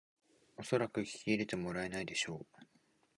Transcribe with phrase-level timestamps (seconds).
[0.57, 2.65] おそらく聞き入れてもらえないでしょう